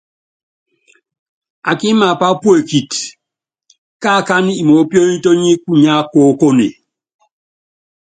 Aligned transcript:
Ákí 1.69 1.87
imaápa 1.93 2.27
puekíti, 2.41 3.01
káakánɛ́ 4.01 4.57
imoópionítóní 4.61 5.51
kunyá 5.63 5.93
koókone. 6.13 6.67